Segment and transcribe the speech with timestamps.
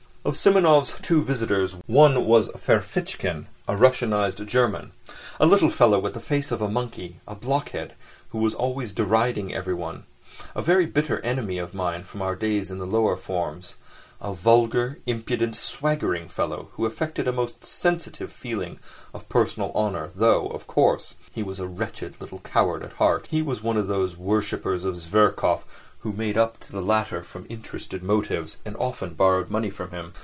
[0.23, 6.51] Of Simonov's two visitors, one was Ferfitchkin, a Russianised German—a little fellow with the face
[6.51, 7.95] of a monkey, a blockhead
[8.29, 10.03] who was always deriding everyone,
[10.53, 15.55] a very bitter enemy of mine from our days in the lower forms—a vulgar, impudent,
[15.55, 18.77] swaggering fellow, who affected a most sensitive feeling
[19.15, 23.25] of personal honour, though, of course, he was a wretched little coward at heart.
[23.31, 25.63] He was one of those worshippers of Zverkov
[25.99, 30.11] who made up to the latter from interested motives, and often borrowed money from him.